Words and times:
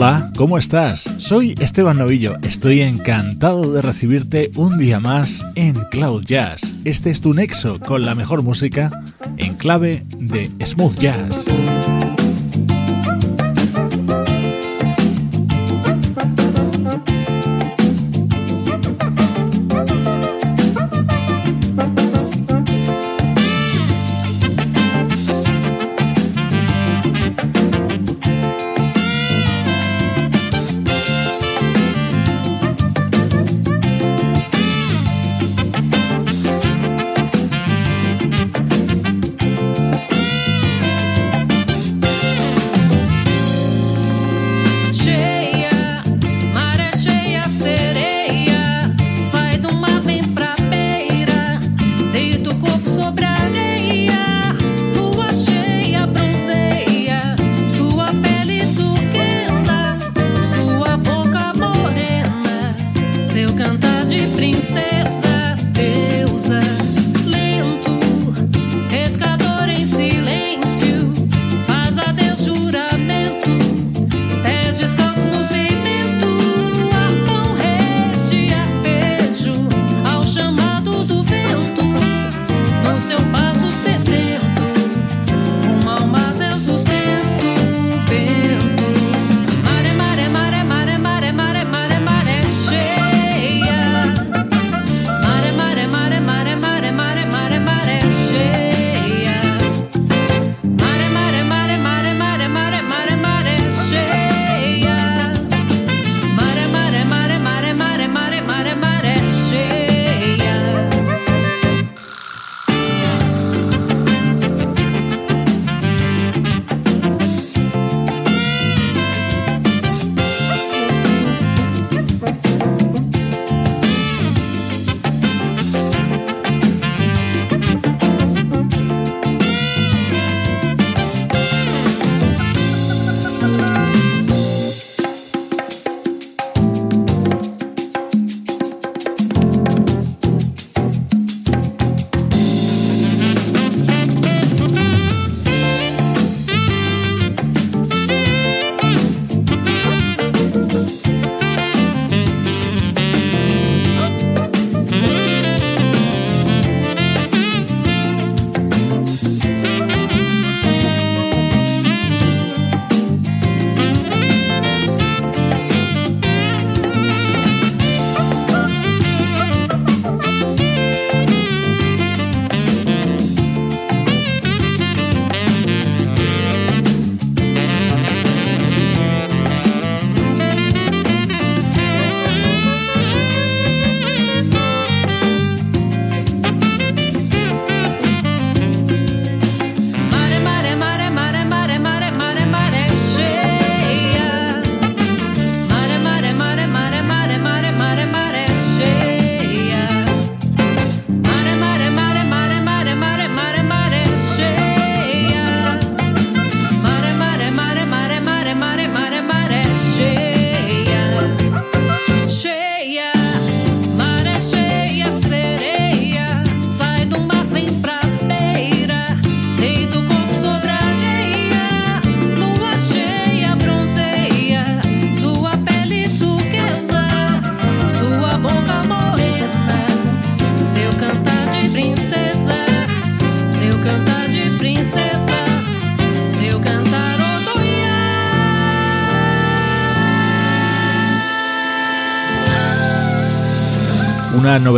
Hola, 0.00 0.30
¿cómo 0.36 0.58
estás? 0.58 1.12
Soy 1.18 1.56
Esteban 1.58 1.98
Novillo. 1.98 2.36
Estoy 2.42 2.82
encantado 2.82 3.72
de 3.72 3.82
recibirte 3.82 4.52
un 4.54 4.78
día 4.78 5.00
más 5.00 5.44
en 5.56 5.74
Cloud 5.90 6.22
Jazz. 6.24 6.72
Este 6.84 7.10
es 7.10 7.20
tu 7.20 7.34
nexo 7.34 7.80
con 7.80 8.06
la 8.06 8.14
mejor 8.14 8.44
música 8.44 8.92
en 9.38 9.56
clave 9.56 10.04
de 10.20 10.52
smooth 10.64 10.96
jazz. 11.00 11.46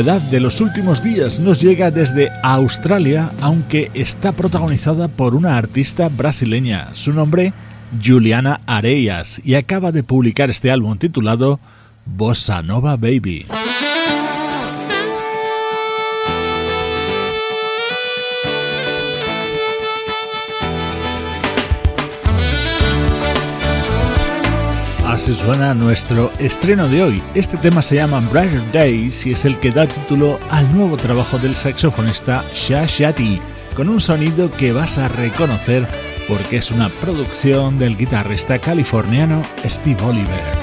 Novedad 0.01 0.23
de 0.31 0.41
los 0.41 0.63
últimos 0.63 1.05
días 1.05 1.41
nos 1.41 1.61
llega 1.61 1.91
desde 1.91 2.31
Australia, 2.43 3.31
aunque 3.43 3.91
está 3.93 4.33
protagonizada 4.33 5.09
por 5.09 5.35
una 5.35 5.59
artista 5.59 6.09
brasileña. 6.09 6.89
Su 6.95 7.13
nombre, 7.13 7.53
Juliana 8.03 8.63
Areias, 8.65 9.43
y 9.45 9.57
acaba 9.57 9.93
de 9.93 10.03
publicar 10.03 10.49
este 10.49 10.71
álbum 10.71 10.97
titulado 10.97 11.61
Bossa 12.07 12.63
Nova 12.63 12.97
Baby. 12.97 13.45
Así 25.21 25.35
suena 25.35 25.75
nuestro 25.75 26.33
estreno 26.39 26.89
de 26.89 27.03
hoy. 27.03 27.23
Este 27.35 27.59
tema 27.59 27.83
se 27.83 27.97
llama 27.97 28.21
Brighter 28.21 28.63
Days 28.73 29.27
y 29.27 29.33
es 29.33 29.45
el 29.45 29.55
que 29.61 29.71
da 29.71 29.87
título 29.87 30.41
al 30.49 30.75
nuevo 30.75 30.97
trabajo 30.97 31.37
del 31.37 31.55
saxofonista 31.55 32.43
Shashati, 32.55 33.39
con 33.77 33.91
un 33.91 34.01
sonido 34.01 34.51
que 34.51 34.73
vas 34.73 34.97
a 34.97 35.09
reconocer 35.09 35.87
porque 36.27 36.57
es 36.57 36.71
una 36.71 36.89
producción 36.89 37.79
del 37.79 37.99
guitarrista 37.99 38.59
californiano 38.59 39.43
Steve 39.69 40.03
Oliver. 40.03 40.60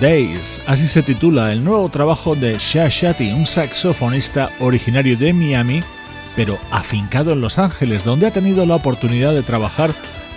Days, 0.00 0.60
así 0.66 0.86
se 0.86 1.02
titula 1.02 1.52
el 1.52 1.64
nuevo 1.64 1.88
trabajo 1.88 2.34
de 2.34 2.56
Shashati, 2.58 3.32
un 3.32 3.46
saxofonista 3.46 4.50
originario 4.60 5.16
de 5.16 5.32
Miami, 5.32 5.82
pero 6.36 6.58
afincado 6.70 7.32
en 7.32 7.40
Los 7.40 7.58
Ángeles, 7.58 8.04
donde 8.04 8.26
ha 8.26 8.32
tenido 8.32 8.64
la 8.64 8.76
oportunidad 8.76 9.32
de 9.34 9.42
trabajar 9.42 9.92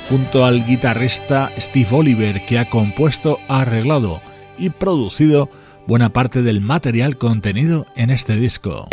junto 0.09 0.45
al 0.45 0.65
guitarrista 0.65 1.51
Steve 1.57 1.89
Oliver, 1.91 2.45
que 2.45 2.59
ha 2.59 2.69
compuesto, 2.69 3.39
arreglado 3.47 4.21
y 4.57 4.71
producido 4.71 5.49
buena 5.87 6.11
parte 6.11 6.41
del 6.41 6.61
material 6.61 7.17
contenido 7.17 7.85
en 7.95 8.09
este 8.09 8.35
disco. 8.37 8.87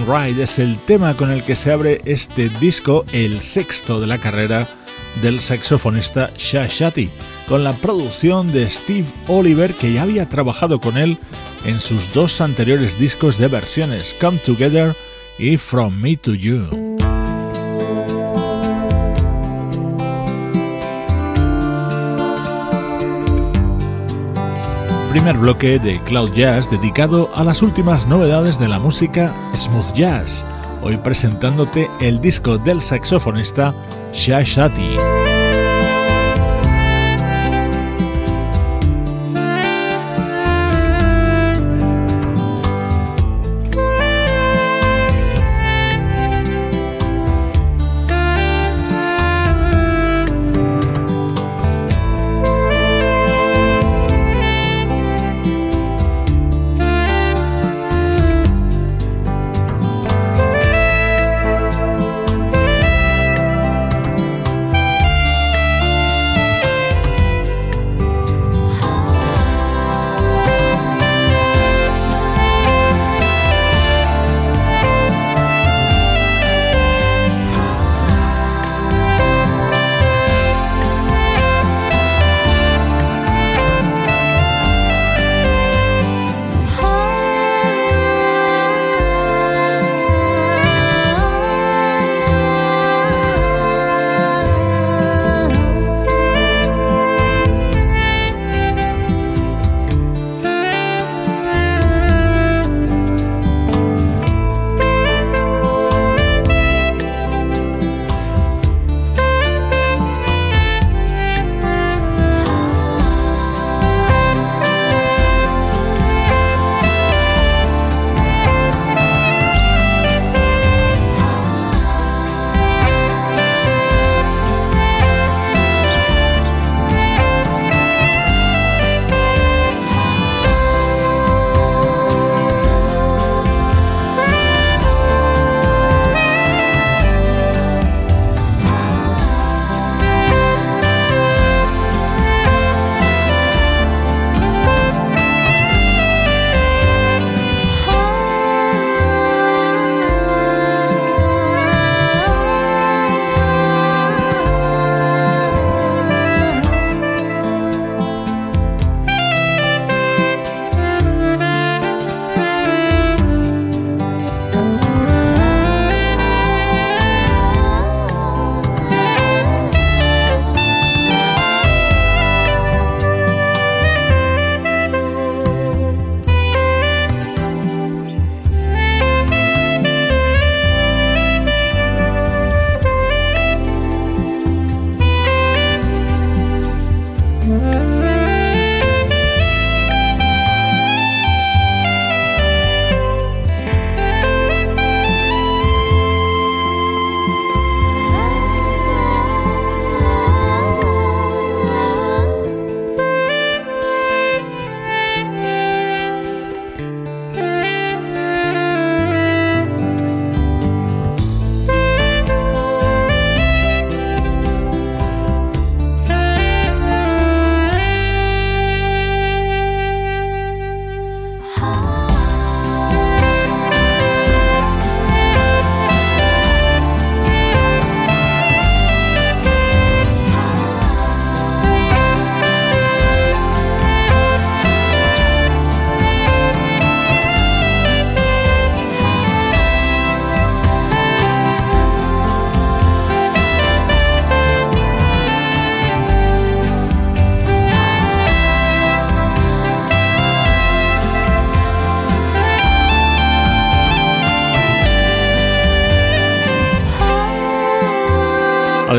Ride 0.00 0.42
es 0.42 0.58
el 0.58 0.78
tema 0.84 1.16
con 1.16 1.30
el 1.30 1.44
que 1.44 1.56
se 1.56 1.72
abre 1.72 2.00
este 2.04 2.48
disco, 2.60 3.04
el 3.12 3.40
sexto 3.40 4.00
de 4.00 4.06
la 4.06 4.18
carrera 4.18 4.66
del 5.22 5.40
saxofonista 5.40 6.30
Shashati, 6.36 7.10
con 7.48 7.64
la 7.64 7.72
producción 7.72 8.52
de 8.52 8.68
Steve 8.68 9.06
Oliver 9.28 9.74
que 9.74 9.92
ya 9.92 10.02
había 10.02 10.28
trabajado 10.28 10.80
con 10.80 10.96
él 10.96 11.18
en 11.64 11.80
sus 11.80 12.12
dos 12.12 12.40
anteriores 12.40 12.98
discos 12.98 13.38
de 13.38 13.48
versiones, 13.48 14.14
Come 14.20 14.38
Together 14.38 14.96
y 15.38 15.56
From 15.56 16.00
Me 16.00 16.16
to 16.16 16.34
You. 16.34 16.83
Primer 25.14 25.38
bloque 25.38 25.78
de 25.78 26.00
Cloud 26.00 26.32
Jazz 26.32 26.68
dedicado 26.68 27.30
a 27.36 27.44
las 27.44 27.62
últimas 27.62 28.04
novedades 28.08 28.58
de 28.58 28.66
la 28.66 28.80
música 28.80 29.32
smooth 29.54 29.94
jazz, 29.94 30.44
hoy 30.82 30.96
presentándote 30.96 31.88
el 32.00 32.20
disco 32.20 32.58
del 32.58 32.82
saxofonista 32.82 33.72
Shashati. 34.12 35.23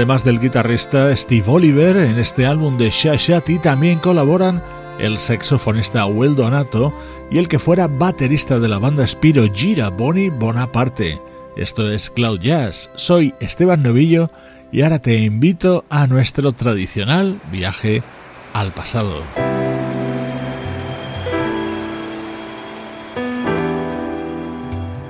Además 0.05 0.23
del 0.23 0.39
guitarrista 0.39 1.17
Steve 1.17 1.45
Oliver, 1.47 1.97
en 1.97 2.19
este 2.19 2.45
álbum 2.45 2.77
de 2.77 2.91
Shashati 2.91 3.57
también 3.57 3.97
colaboran 3.97 4.61
el 4.99 5.17
saxofonista 5.17 6.05
Will 6.05 6.35
Donato 6.35 6.93
y 7.31 7.39
el 7.39 7.47
que 7.47 7.57
fuera 7.57 7.87
baterista 7.87 8.59
de 8.59 8.67
la 8.67 8.77
banda 8.77 9.07
Spiro 9.07 9.51
Gira 9.51 9.89
Bonnie 9.89 10.29
Bonaparte. 10.29 11.19
Esto 11.57 11.89
es 11.89 12.11
Cloud 12.11 12.39
Jazz. 12.39 12.91
Soy 12.93 13.33
Esteban 13.39 13.81
Novillo 13.81 14.29
y 14.71 14.83
ahora 14.83 14.99
te 14.99 15.17
invito 15.17 15.85
a 15.89 16.05
nuestro 16.05 16.51
tradicional 16.51 17.41
viaje 17.51 18.03
al 18.53 18.73
pasado. 18.73 19.23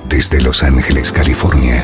Desde 0.07 0.41
Los 0.41 0.63
Ángeles, 0.63 1.11
California 1.11 1.83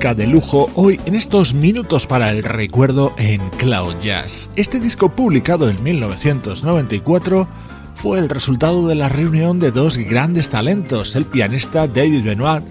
De 0.00 0.26
lujo 0.26 0.70
hoy 0.76 0.98
en 1.04 1.14
estos 1.14 1.52
minutos 1.52 2.06
para 2.06 2.30
el 2.30 2.42
recuerdo 2.42 3.12
en 3.18 3.50
Cloud 3.50 3.94
Jazz. 4.02 4.48
Este 4.56 4.80
disco 4.80 5.10
publicado 5.10 5.68
en 5.68 5.80
1994 5.82 7.46
fue 7.96 8.18
el 8.18 8.30
resultado 8.30 8.88
de 8.88 8.94
la 8.94 9.10
reunión 9.10 9.60
de 9.60 9.70
dos 9.70 9.98
grandes 9.98 10.48
talentos, 10.48 11.14
el 11.16 11.26
pianista 11.26 11.86
David 11.86 12.24
Benoit 12.24 12.64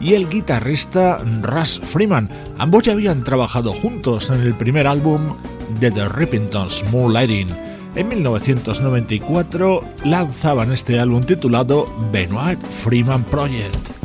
y 0.00 0.14
el 0.14 0.28
guitarrista 0.28 1.18
Russ 1.42 1.80
Freeman. 1.84 2.30
Ambos 2.56 2.84
ya 2.84 2.92
habían 2.92 3.24
trabajado 3.24 3.72
juntos 3.72 4.30
en 4.30 4.42
el 4.42 4.54
primer 4.54 4.86
álbum 4.86 5.36
de 5.80 5.90
The 5.90 6.08
Rippingtons, 6.08 6.84
Moonlighting. 6.92 7.48
En 7.96 8.08
1994 8.08 9.82
lanzaban 10.04 10.70
este 10.70 11.00
álbum 11.00 11.24
titulado 11.24 11.92
Benoit 12.12 12.60
Freeman 12.60 13.24
Project. 13.24 13.95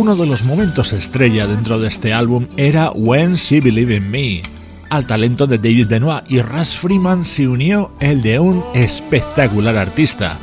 Uno 0.00 0.16
de 0.16 0.26
los 0.26 0.44
momentos 0.44 0.94
estrella 0.94 1.46
dentro 1.46 1.78
de 1.78 1.88
este 1.88 2.14
álbum 2.14 2.46
era 2.56 2.90
When 2.90 3.34
She 3.34 3.60
Believed 3.60 3.94
in 3.94 4.10
Me. 4.10 4.40
Al 4.88 5.06
talento 5.06 5.46
de 5.46 5.58
David 5.58 5.88
Benoit 5.88 6.24
y 6.26 6.40
Russ 6.40 6.74
Freeman 6.74 7.26
se 7.26 7.46
unió 7.46 7.92
el 8.00 8.22
de 8.22 8.38
un 8.38 8.64
espectacular 8.72 9.76
artista, 9.76 10.38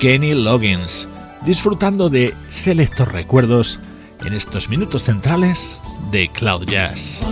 Kenny 0.00 0.34
Loggins, 0.34 1.06
disfrutando 1.46 2.10
de 2.10 2.34
selectos 2.48 3.06
recuerdos 3.06 3.78
en 4.24 4.32
estos 4.32 4.68
minutos 4.68 5.04
centrales 5.04 5.78
de 6.10 6.28
Cloud 6.32 6.64
Jazz. 6.64 7.22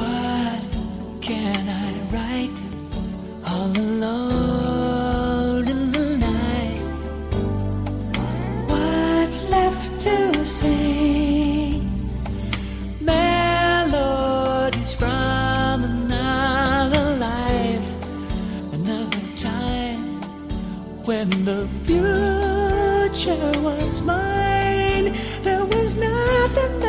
When 21.24 21.44
the 21.44 21.66
future 21.86 23.60
was 23.62 24.02
mine, 24.02 25.14
there 25.42 25.64
was 25.64 25.96
nothing 25.96 26.83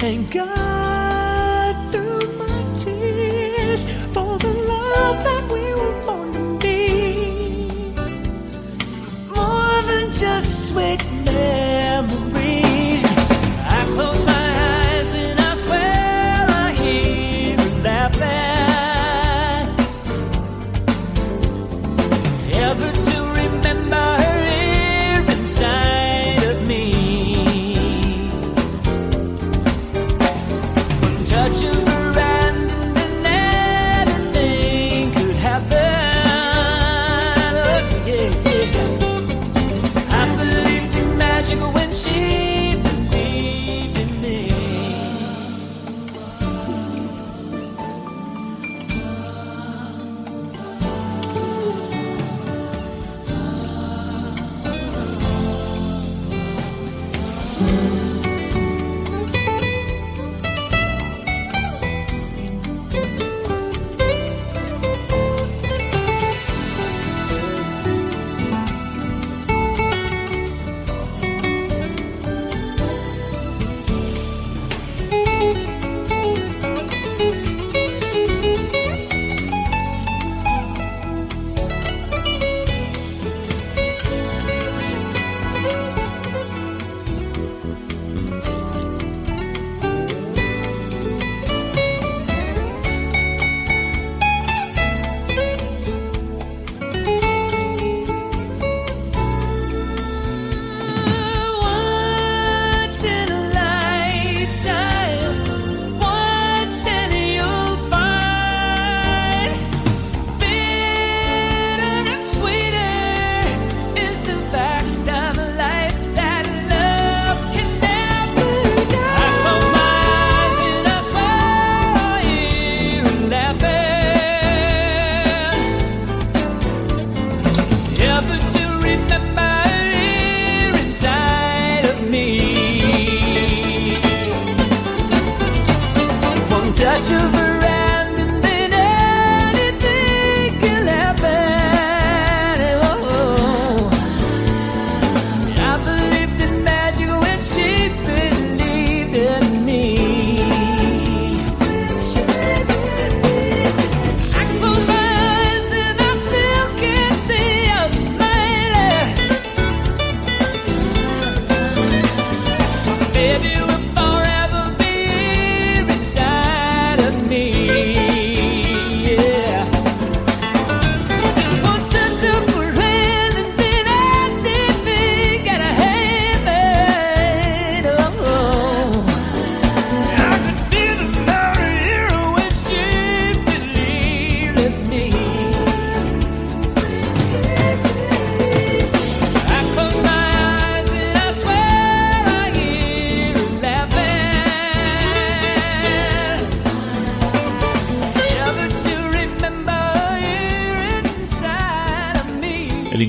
and 0.00 0.28
thank 0.30 0.32
God 0.32 0.67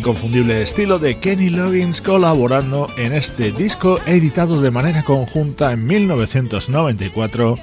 inconfundible 0.10 0.64
estilo 0.64 0.98
de 0.98 1.20
Kenny 1.20 1.52
Loggins 1.52 2.02
colaborando 2.02 2.88
en 2.98 3.14
este 3.14 3.52
disco 3.52 4.00
editado 4.08 4.60
de 4.60 4.72
manera 4.72 5.04
conjunta 5.04 5.72
en 5.72 5.86
1994 5.86 7.56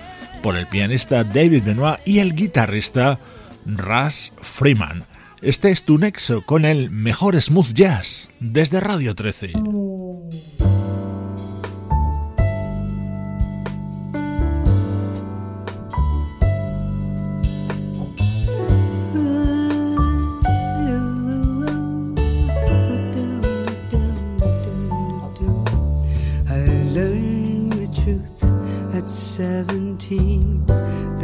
por 0.44 0.56
el 0.56 0.68
pianista 0.68 1.24
David 1.24 1.64
Benoit 1.64 1.98
y 2.04 2.20
el 2.20 2.36
guitarrista 2.36 3.18
Russ 3.64 4.32
Freeman. 4.40 5.02
Este 5.42 5.72
es 5.72 5.82
tu 5.82 5.98
nexo 5.98 6.42
con 6.42 6.64
el 6.64 6.88
mejor 6.92 7.40
smooth 7.40 7.72
jazz 7.72 8.28
desde 8.38 8.78
Radio 8.78 9.16
13. 9.16 9.50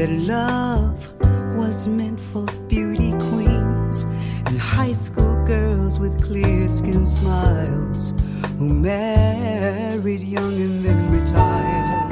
That 0.03 0.19
love 0.27 0.99
was 1.57 1.87
meant 1.87 2.19
for 2.19 2.45
beauty 2.67 3.13
queens 3.31 4.03
and 4.47 4.59
high 4.59 4.91
school 4.91 5.37
girls 5.47 6.01
with 6.01 6.21
clear 6.21 6.69
skin 6.69 7.07
smiles 7.07 8.13
who 8.59 8.69
married 8.69 10.23
young 10.23 10.61
and 10.61 10.85
then 10.85 11.13
retired. 11.13 12.11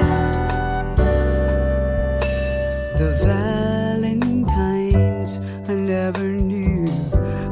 The 2.97 3.11
Valentines 3.25 5.39
I 5.69 5.73
never 5.73 6.23
knew, 6.23 6.85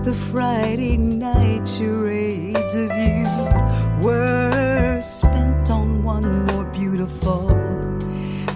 the 0.05 0.13
Friday 0.31 0.95
night 0.95 1.67
charades 1.67 2.75
of 2.75 2.89
youth 2.95 3.61
were 4.01 5.01
spent 5.01 5.69
on 5.69 6.01
one 6.01 6.45
more 6.45 6.63
beautiful 6.63 7.49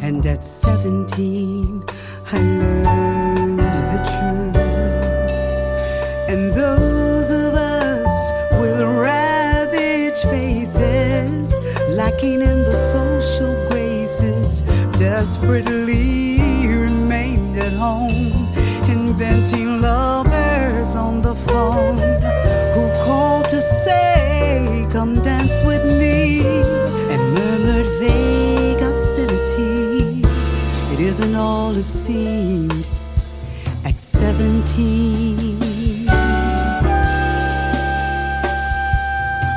and 0.01 0.25
at 0.25 0.45
17, 0.83 1.81
I 2.33 2.39
learned 2.39 3.59
the 3.93 3.99
truth. 4.11 4.55
And 6.27 6.53
those 6.53 7.31
of 7.31 7.53
us 7.53 8.33
with 8.59 8.81
ravaged 8.81 10.23
faces, 10.23 11.57
lacking 11.87 12.41
in 12.41 12.63
the 12.63 12.75
social 12.91 13.53
graces, 13.69 14.59
desperately 14.99 16.67
remained 16.67 17.55
at 17.59 17.71
home, 17.71 18.51
inventing 18.89 19.79
lovers 19.79 20.97
on 20.97 21.21
the 21.21 21.35
phone 21.47 21.97
who 22.73 22.89
called 23.05 23.47
to 23.47 23.61
say, 23.61 24.85
Come 24.91 25.21
dance 25.21 25.63
with 25.63 25.85
me, 25.85 26.41
isn't 31.13 31.35
all 31.35 31.77
it 31.77 31.87
seemed 31.87 32.87
at 33.85 33.99
17. 33.99 36.07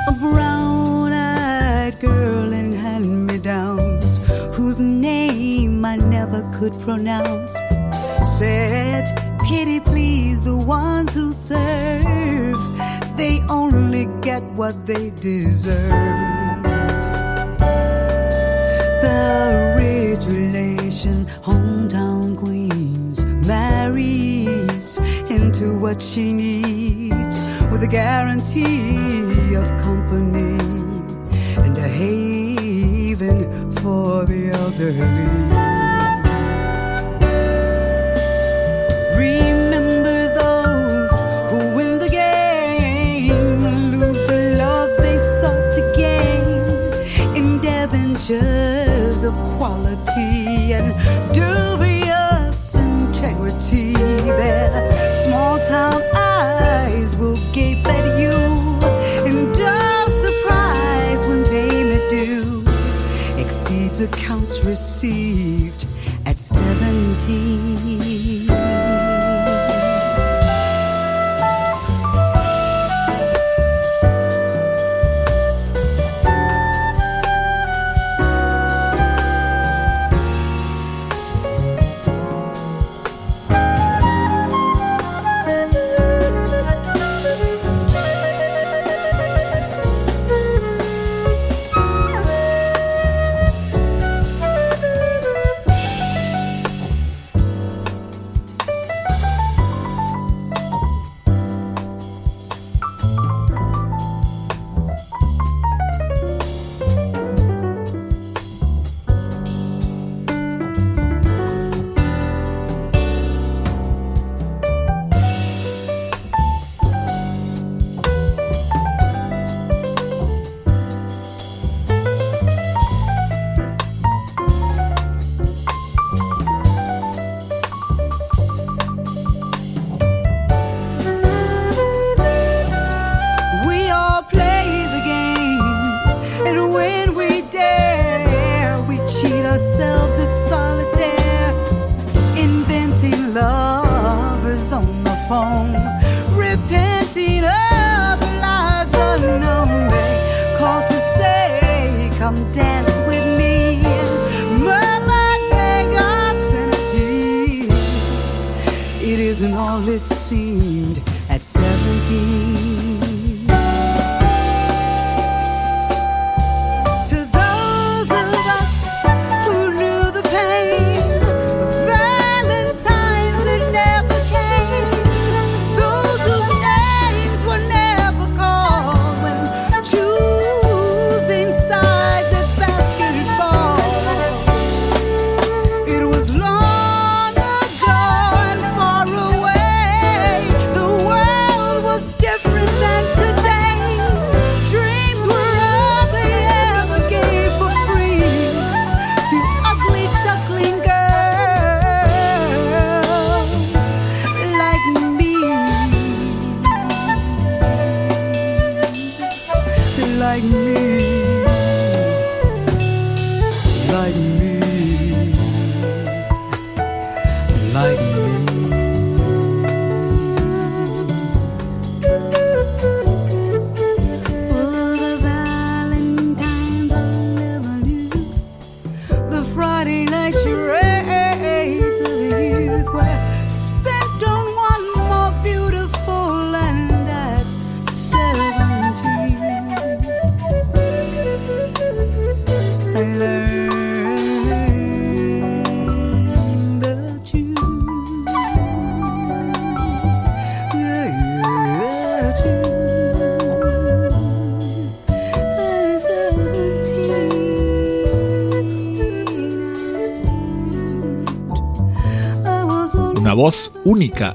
A 0.06 0.12
brown 0.20 1.14
eyed 1.14 1.98
girl 1.98 2.52
in 2.52 2.74
hand 2.74 3.26
me 3.26 3.38
downs, 3.38 4.20
whose 4.54 4.80
name 4.80 5.82
I 5.82 5.96
never 5.96 6.42
could 6.52 6.78
pronounce, 6.80 7.56
said, 8.38 9.04
Pity 9.48 9.80
please 9.80 10.42
the 10.42 10.58
ones 10.58 11.14
who 11.14 11.32
serve, 11.32 12.60
they 13.16 13.40
only 13.48 14.04
get 14.20 14.42
what 14.60 14.84
they 14.84 15.08
deserve. 15.08 15.90
The 19.00 19.74
rich 19.78 20.26
destination, 20.96 21.26
hometown 21.42 22.36
Queens 22.36 23.24
marries 23.46 24.98
into 25.30 25.78
what 25.78 26.00
she 26.00 26.32
needs 26.32 27.38
with 27.70 27.82
a 27.82 27.88
guarantee 27.88 29.54
of 29.54 29.68
company 29.80 30.58
and 31.64 31.76
a 31.76 31.88
haven 31.88 33.72
for 33.76 34.24
the 34.24 34.50
elderly. 34.50 35.66
of 49.26 49.34
quality 49.56 49.95
and 50.18 50.94
dubious 51.32 52.74
integrity. 52.74 53.92
Their 53.92 55.24
small 55.24 55.58
town 55.60 56.02
eyes 56.14 57.16
will 57.16 57.38
gape 57.52 57.86
at 57.86 58.18
you 58.18 58.32
in 59.28 59.52
dull 59.52 60.10
surprise 60.10 61.26
when 61.26 61.44
payment 61.44 62.08
due 62.08 62.64
exceeds 63.36 64.00
accounts 64.00 64.64
received 64.64 65.86
at 66.24 66.38
17. 66.38 68.05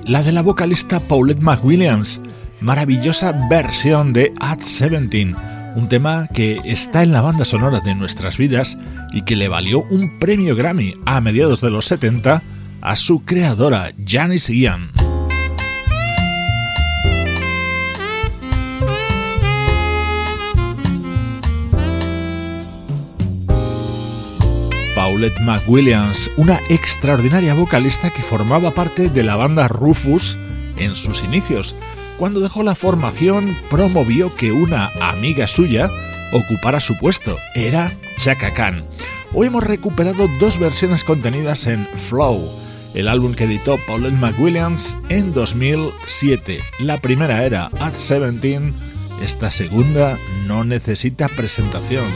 La 0.07 0.23
de 0.23 0.31
la 0.31 0.41
vocalista 0.41 0.99
Paulette 0.99 1.41
McWilliams. 1.41 2.19
Maravillosa 2.61 3.31
versión 3.47 4.11
de 4.11 4.33
At 4.39 4.57
17, 4.57 5.35
un 5.75 5.87
tema 5.87 6.27
que 6.33 6.59
está 6.65 7.03
en 7.03 7.11
la 7.11 7.21
banda 7.21 7.45
sonora 7.45 7.79
de 7.79 7.93
nuestras 7.93 8.37
vidas 8.37 8.77
y 9.13 9.21
que 9.21 9.35
le 9.35 9.49
valió 9.49 9.83
un 9.83 10.17
premio 10.17 10.55
Grammy 10.55 10.95
a 11.05 11.21
mediados 11.21 11.61
de 11.61 11.69
los 11.69 11.85
70 11.85 12.41
a 12.81 12.95
su 12.95 13.23
creadora, 13.23 13.91
Janice 14.03 14.55
Ian. 14.55 15.00
Paulette 25.21 25.41
McWilliams, 25.41 26.31
una 26.35 26.59
extraordinaria 26.67 27.53
vocalista 27.53 28.09
que 28.09 28.23
formaba 28.23 28.73
parte 28.73 29.07
de 29.07 29.23
la 29.23 29.35
banda 29.35 29.67
Rufus 29.67 30.35
en 30.77 30.95
sus 30.95 31.23
inicios. 31.23 31.75
Cuando 32.17 32.39
dejó 32.39 32.63
la 32.63 32.73
formación, 32.73 33.55
promovió 33.69 34.35
que 34.35 34.51
una 34.51 34.89
amiga 34.99 35.45
suya 35.45 35.91
ocupara 36.33 36.79
su 36.79 36.97
puesto. 36.97 37.37
Era 37.53 37.93
Chaka 38.17 38.51
Khan. 38.51 38.83
Hoy 39.31 39.45
hemos 39.45 39.63
recuperado 39.63 40.27
dos 40.39 40.57
versiones 40.57 41.03
contenidas 41.03 41.67
en 41.67 41.87
Flow, 41.97 42.49
el 42.95 43.07
álbum 43.07 43.35
que 43.35 43.43
editó 43.43 43.77
Paulette 43.85 44.17
McWilliams 44.17 44.97
en 45.09 45.35
2007. 45.35 46.61
La 46.79 46.97
primera 46.97 47.45
era 47.45 47.67
At 47.79 47.93
17, 47.93 48.73
esta 49.23 49.51
segunda 49.51 50.17
no 50.47 50.63
necesita 50.63 51.27
presentación. 51.27 52.07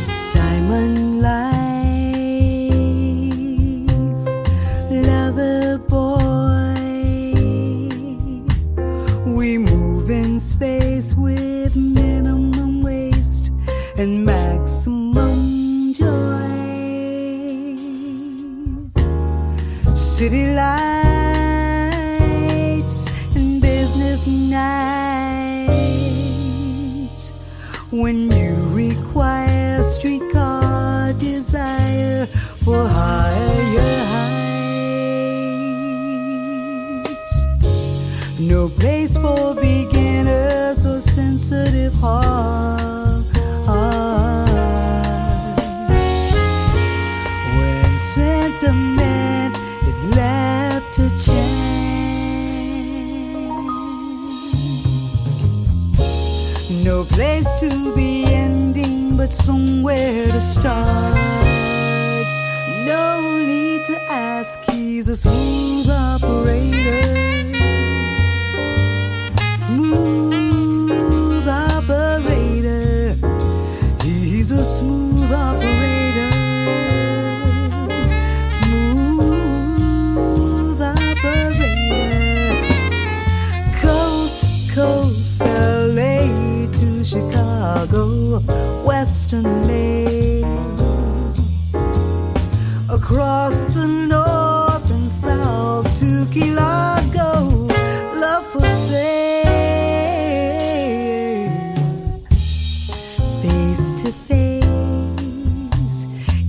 To 104.06 104.12
face, 104.12 106.06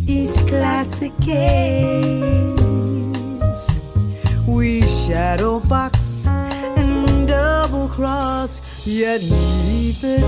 each 0.07 0.37
classic 0.47 1.13
case. 1.21 2.21
We 4.47 4.83
shadow 4.83 5.61
box 5.61 6.27
and 6.27 7.27
double 7.27 7.89
cross, 7.89 8.61
yet 8.87 9.23
neither 9.23 10.19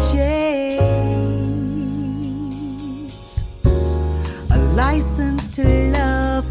a 4.50 4.58
license 4.74 5.50
to 5.56 5.64
love, 5.92 6.46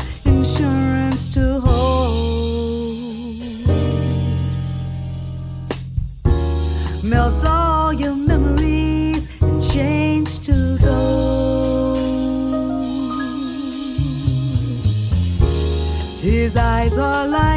life. 17.31 17.56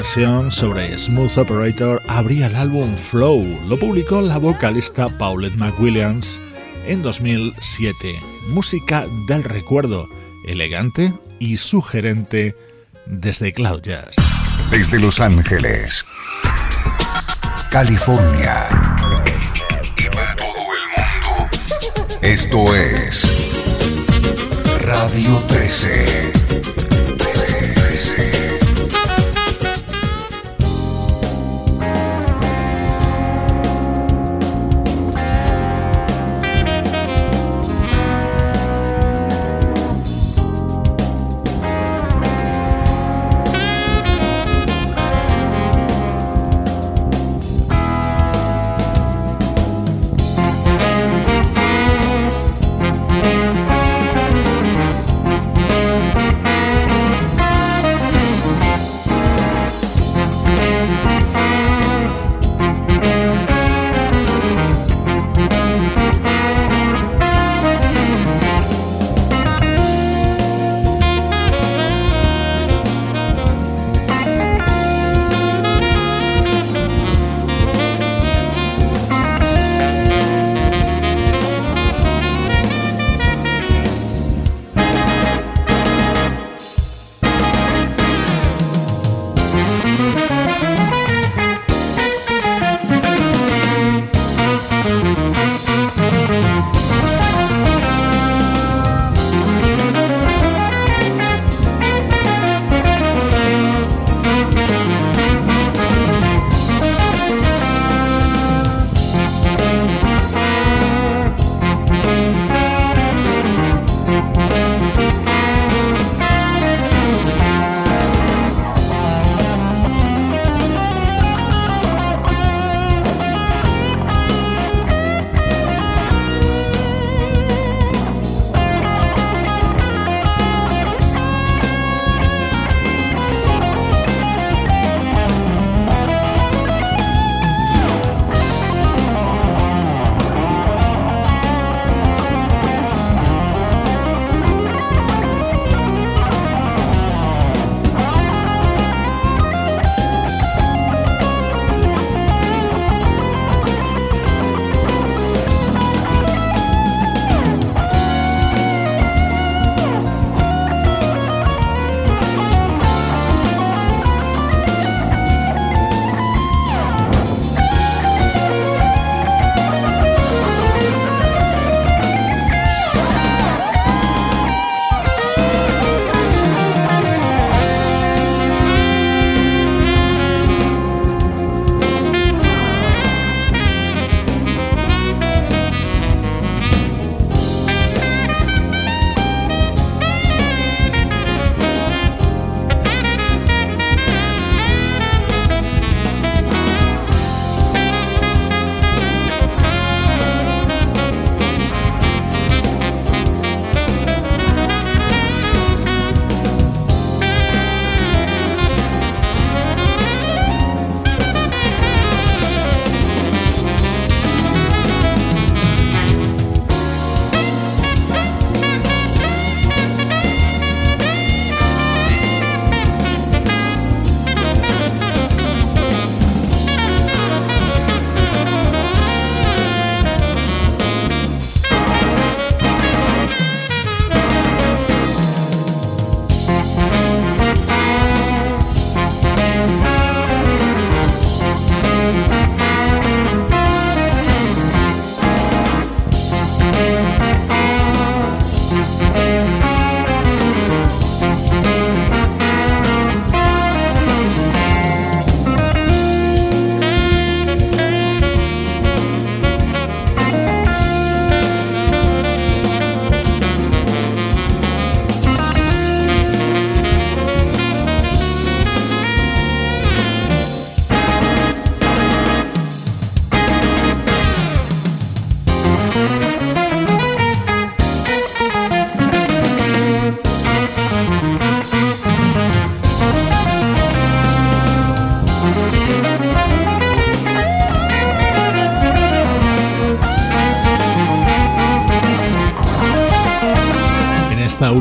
Versión 0.00 0.50
sobre 0.50 0.98
Smooth 0.98 1.36
Operator 1.36 2.00
abría 2.08 2.46
el 2.46 2.56
álbum 2.56 2.96
Flow. 2.96 3.44
Lo 3.68 3.78
publicó 3.78 4.22
la 4.22 4.38
vocalista 4.38 5.10
Paulette 5.18 5.56
McWilliams 5.56 6.40
en 6.86 7.02
2007. 7.02 8.18
Música 8.48 9.06
del 9.28 9.44
recuerdo, 9.44 10.08
elegante 10.46 11.12
y 11.38 11.58
sugerente 11.58 12.56
desde 13.04 13.52
Cloud 13.52 13.82
Jazz. 13.82 14.16
Desde 14.70 14.98
Los 14.98 15.20
Ángeles, 15.20 16.06
California 17.70 18.68
y 19.98 20.04
para 20.04 20.34
todo 20.34 20.46
el 20.46 20.82
mundo. 20.96 22.18
Esto 22.22 22.74
es 22.74 23.60
Radio 24.82 25.36
13. 25.46 26.39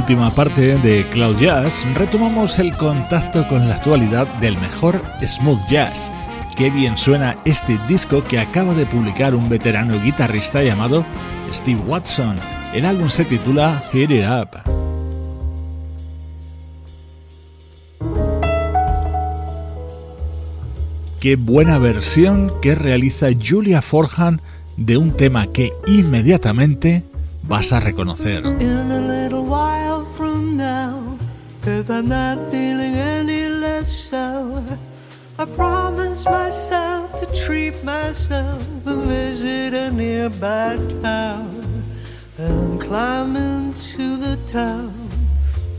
Última 0.09 0.31
parte 0.31 0.75
de 0.79 1.05
Cloud 1.11 1.37
Jazz, 1.37 1.85
retomamos 1.93 2.57
el 2.57 2.75
contacto 2.75 3.47
con 3.47 3.67
la 3.67 3.75
actualidad 3.75 4.25
del 4.39 4.57
mejor 4.57 4.99
smooth 5.21 5.59
jazz. 5.69 6.09
Qué 6.57 6.71
bien 6.71 6.97
suena 6.97 7.37
este 7.45 7.77
disco 7.87 8.23
que 8.23 8.39
acaba 8.39 8.73
de 8.73 8.87
publicar 8.87 9.35
un 9.35 9.47
veterano 9.49 10.01
guitarrista 10.01 10.63
llamado 10.63 11.05
Steve 11.53 11.79
Watson. 11.81 12.37
El 12.73 12.85
álbum 12.85 13.07
se 13.07 13.23
titula 13.23 13.83
Hit 13.91 14.09
It 14.09 14.23
Up. 14.25 14.49
Qué 21.19 21.35
buena 21.35 21.77
versión 21.77 22.51
que 22.63 22.73
realiza 22.73 23.27
Julia 23.39 23.83
Forhan 23.83 24.41
de 24.75 24.97
un 24.97 25.15
tema 25.15 25.45
que 25.51 25.71
inmediatamente 25.85 27.03
vas 27.43 27.73
a 27.73 27.79
reconocer. 27.79 28.43
Not 32.09 32.39
feeling 32.49 32.95
any 32.95 33.47
less 33.47 34.09
sour, 34.09 34.79
I 35.37 35.45
promise 35.45 36.25
myself 36.25 37.19
to 37.19 37.27
treat 37.45 37.83
myself 37.83 38.65
and 38.87 39.03
visit 39.03 39.75
a 39.75 39.91
nearby 39.91 40.77
town. 41.03 41.85
And 42.39 42.81
climbing 42.81 43.73
to 43.93 44.17
the 44.17 44.39
top, 44.47 44.91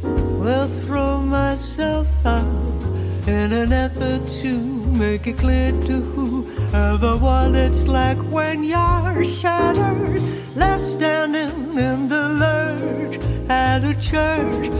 will 0.02 0.68
throw 0.68 1.18
myself 1.18 2.06
out 2.24 2.82
in 3.26 3.52
an 3.52 3.72
effort 3.72 4.28
to 4.42 4.56
make 5.02 5.26
it 5.26 5.36
clear 5.36 5.72
to 5.72 6.00
whoever 6.14 7.16
what 7.16 7.56
it's 7.56 7.88
like 7.88 8.18
when 8.30 8.62
you're 8.62 9.24
shattered, 9.24 10.22
left 10.54 10.84
standing 10.84 11.76
in 11.76 12.08
the 12.08 12.28
lurch 12.44 13.18
at 13.48 13.82
a 13.82 13.94
church 14.00 14.70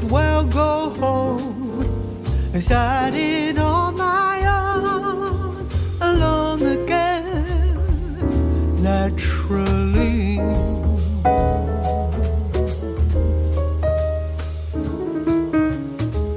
well 0.00 0.44
go 0.44 0.90
home 0.90 1.48
I 2.70 3.10
did 3.10 3.56
on 3.56 3.96
my 3.96 4.42
own, 4.44 5.68
alone 6.00 6.62
again 6.62 7.46
naturally. 8.82 10.38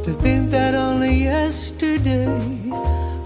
To 0.04 0.14
think 0.22 0.52
that 0.52 0.76
only 0.76 1.24
yesterday 1.24 2.72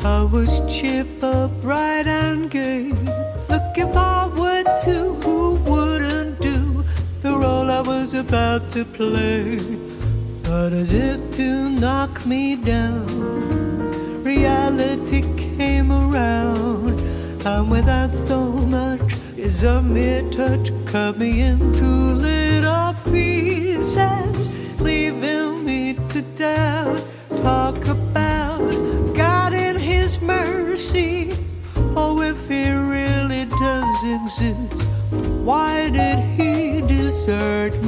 I 0.04 0.24
was 0.32 0.62
cheerful, 0.74 1.50
bright, 1.62 2.08
and 2.08 2.50
gay, 2.50 2.94
looking 3.50 3.92
forward 3.92 4.66
to 4.86 5.16
who 5.22 5.56
wouldn't 5.70 6.40
do 6.40 6.84
the 7.22 7.32
role 7.32 7.70
I 7.70 7.82
was 7.82 8.14
about 8.14 8.70
to 8.70 8.86
play. 8.86 9.85
But 10.58 10.72
as 10.72 10.94
if 10.94 11.20
to 11.36 11.70
knock 11.70 12.26
me 12.26 12.56
down, 12.56 13.06
reality 14.24 15.22
came 15.58 15.92
around. 15.92 16.98
And 17.46 17.70
without 17.70 18.16
so 18.16 18.40
much. 18.78 19.08
As 19.38 19.64
a 19.64 19.82
mere 19.82 20.24
touch, 20.32 20.72
cut 20.86 21.18
me 21.18 21.42
into 21.42 21.86
little 21.86 22.94
pieces, 23.12 24.50
leaving 24.80 25.66
me 25.66 25.96
to 26.12 26.22
doubt. 26.44 27.02
Talk 27.44 27.78
about 27.88 28.66
God 29.14 29.52
in 29.54 29.76
His 29.76 30.22
mercy, 30.22 31.34
oh, 31.98 32.22
if 32.22 32.40
He 32.48 32.64
really 32.72 33.44
does 33.46 33.98
exist, 34.18 34.88
why 35.50 35.90
did 35.90 36.20
He 36.38 36.82
desert 36.88 37.74
me 37.84 37.85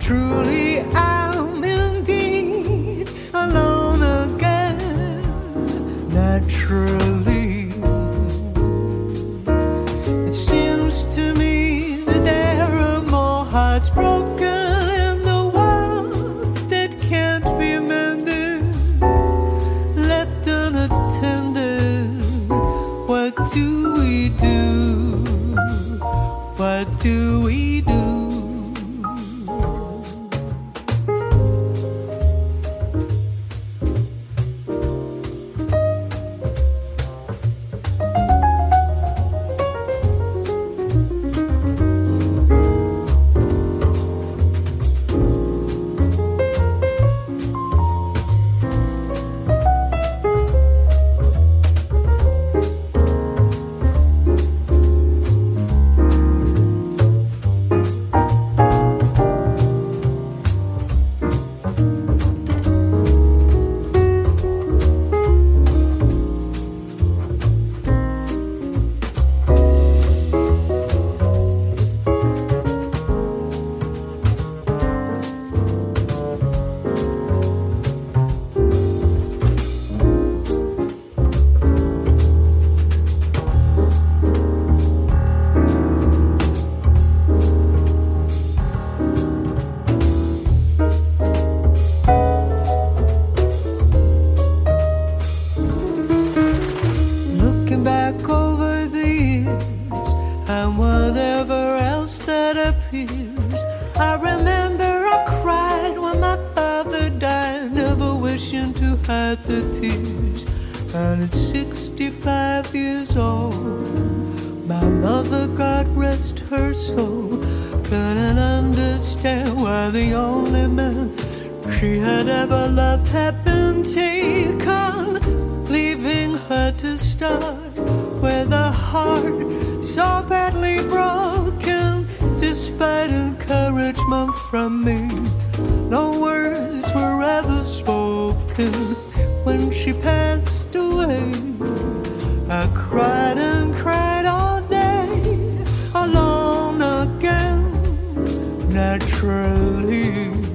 truly 0.00 0.80
I 0.94 1.19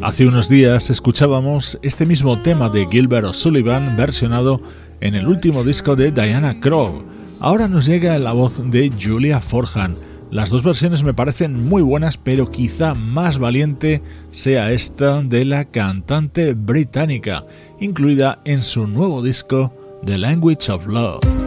Hace 0.01 0.27
unos 0.27 0.49
días 0.49 0.89
escuchábamos 0.89 1.79
este 1.81 2.05
mismo 2.05 2.39
tema 2.41 2.69
de 2.69 2.87
Gilbert 2.91 3.25
O'Sullivan 3.25 3.95
versionado 3.97 4.61
en 5.01 5.15
el 5.15 5.27
último 5.27 5.63
disco 5.63 5.95
de 5.95 6.11
Diana 6.11 6.59
Krall. 6.59 7.05
Ahora 7.39 7.67
nos 7.67 7.85
llega 7.85 8.19
la 8.19 8.33
voz 8.33 8.61
de 8.69 8.91
Julia 9.01 9.41
Forhan. 9.41 9.95
Las 10.31 10.49
dos 10.49 10.63
versiones 10.63 11.03
me 11.03 11.13
parecen 11.13 11.67
muy 11.67 11.81
buenas, 11.81 12.17
pero 12.17 12.45
quizá 12.45 12.93
más 12.93 13.39
valiente 13.39 14.01
sea 14.31 14.71
esta 14.71 15.21
de 15.21 15.45
la 15.45 15.65
cantante 15.65 16.53
británica, 16.53 17.45
incluida 17.79 18.39
en 18.45 18.63
su 18.63 18.87
nuevo 18.87 19.21
disco 19.21 19.73
The 20.05 20.17
Language 20.17 20.71
of 20.71 20.87
Love. 20.87 21.44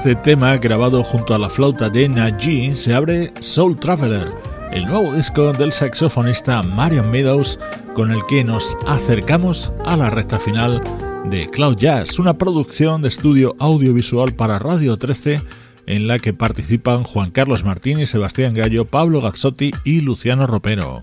Este 0.00 0.14
tema 0.14 0.56
grabado 0.56 1.04
junto 1.04 1.34
a 1.34 1.38
la 1.38 1.50
flauta 1.50 1.90
de 1.90 2.08
Najee 2.08 2.74
se 2.74 2.94
abre 2.94 3.34
Soul 3.38 3.78
Traveler, 3.78 4.28
el 4.72 4.86
nuevo 4.86 5.12
disco 5.12 5.52
del 5.52 5.72
saxofonista 5.72 6.62
Marion 6.62 7.10
Meadows 7.10 7.60
con 7.92 8.10
el 8.10 8.20
que 8.26 8.42
nos 8.42 8.78
acercamos 8.86 9.70
a 9.84 9.98
la 9.98 10.08
recta 10.08 10.38
final 10.38 10.82
de 11.26 11.50
Cloud 11.50 11.76
Jazz, 11.76 12.18
una 12.18 12.38
producción 12.38 13.02
de 13.02 13.08
estudio 13.08 13.54
audiovisual 13.58 14.32
para 14.32 14.58
Radio 14.58 14.96
13 14.96 15.42
en 15.84 16.06
la 16.08 16.18
que 16.18 16.32
participan 16.32 17.04
Juan 17.04 17.30
Carlos 17.30 17.62
Martínez, 17.62 18.08
Sebastián 18.08 18.54
Gallo, 18.54 18.86
Pablo 18.86 19.20
Gazzotti 19.20 19.70
y 19.84 20.00
Luciano 20.00 20.46
Ropero. 20.46 21.02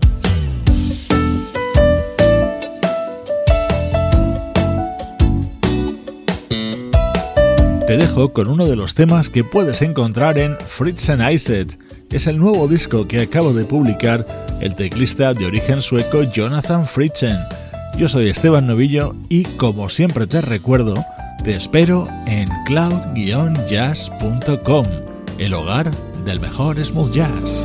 Te 7.88 7.96
dejo 7.96 8.32
con 8.34 8.48
uno 8.48 8.66
de 8.66 8.76
los 8.76 8.94
temas 8.94 9.30
que 9.30 9.44
puedes 9.44 9.80
encontrar 9.80 10.36
en 10.36 10.58
Fritz 10.60 11.08
and 11.08 11.22
Iset, 11.32 11.78
es 12.10 12.26
el 12.26 12.36
nuevo 12.36 12.68
disco 12.68 13.08
que 13.08 13.22
acabo 13.22 13.54
de 13.54 13.64
publicar 13.64 14.26
el 14.60 14.76
teclista 14.76 15.32
de 15.32 15.46
origen 15.46 15.80
sueco 15.80 16.24
Jonathan 16.24 16.84
Fritzen. 16.84 17.38
Yo 17.96 18.10
soy 18.10 18.28
Esteban 18.28 18.66
Novillo 18.66 19.16
y 19.30 19.44
como 19.44 19.88
siempre 19.88 20.26
te 20.26 20.42
recuerdo, 20.42 21.02
te 21.42 21.56
espero 21.56 22.06
en 22.26 22.50
cloud-jazz.com, 22.66 24.86
el 25.38 25.54
hogar 25.54 25.90
del 26.26 26.40
mejor 26.40 26.84
smooth 26.84 27.14
jazz. 27.14 27.64